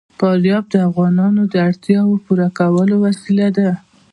[0.19, 3.69] فاریاب د افغانانو د اړتیاوو د پوره کولو وسیله ده.